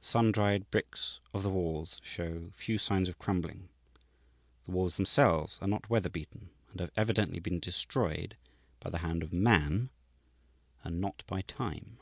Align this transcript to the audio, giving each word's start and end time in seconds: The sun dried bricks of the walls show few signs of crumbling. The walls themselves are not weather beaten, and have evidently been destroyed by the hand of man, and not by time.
The 0.00 0.06
sun 0.06 0.30
dried 0.30 0.70
bricks 0.70 1.18
of 1.34 1.42
the 1.42 1.50
walls 1.50 1.98
show 2.04 2.52
few 2.54 2.78
signs 2.78 3.08
of 3.08 3.18
crumbling. 3.18 3.68
The 4.64 4.70
walls 4.70 4.94
themselves 4.94 5.58
are 5.60 5.66
not 5.66 5.90
weather 5.90 6.08
beaten, 6.08 6.50
and 6.70 6.78
have 6.78 6.92
evidently 6.96 7.40
been 7.40 7.58
destroyed 7.58 8.36
by 8.78 8.90
the 8.90 8.98
hand 8.98 9.24
of 9.24 9.32
man, 9.32 9.90
and 10.84 11.00
not 11.00 11.24
by 11.26 11.40
time. 11.42 11.98